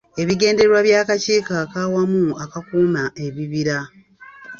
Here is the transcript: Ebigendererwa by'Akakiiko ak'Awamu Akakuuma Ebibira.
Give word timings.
Ebigendererwa 0.21 0.79
by'Akakiiko 0.87 1.51
ak'Awamu 1.63 2.21
Akakuuma 2.43 3.03
Ebibira. 3.25 3.79